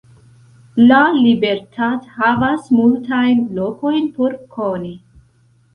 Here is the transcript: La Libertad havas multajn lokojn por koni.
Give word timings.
La 0.91 1.01
Libertad 1.17 2.09
havas 2.15 2.73
multajn 2.79 3.47
lokojn 3.61 4.13
por 4.19 4.39
koni. 4.59 4.97